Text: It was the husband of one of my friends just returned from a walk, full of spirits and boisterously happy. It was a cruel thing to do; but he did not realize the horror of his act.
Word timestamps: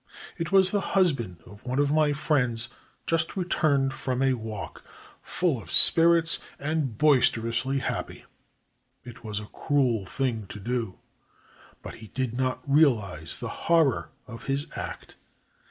It 0.35 0.51
was 0.51 0.71
the 0.71 0.81
husband 0.97 1.43
of 1.45 1.63
one 1.63 1.77
of 1.77 1.91
my 1.91 2.11
friends 2.11 2.69
just 3.05 3.37
returned 3.37 3.93
from 3.93 4.23
a 4.23 4.33
walk, 4.33 4.83
full 5.21 5.61
of 5.61 5.71
spirits 5.71 6.39
and 6.57 6.97
boisterously 6.97 7.77
happy. 7.77 8.25
It 9.03 9.23
was 9.23 9.39
a 9.39 9.45
cruel 9.53 10.07
thing 10.07 10.47
to 10.47 10.59
do; 10.59 10.97
but 11.83 11.93
he 12.01 12.07
did 12.07 12.35
not 12.35 12.63
realize 12.67 13.39
the 13.39 13.49
horror 13.69 14.09
of 14.25 14.45
his 14.45 14.65
act. 14.75 15.17